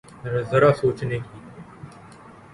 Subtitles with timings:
[0.49, 1.37] ذرا سوچنے کی۔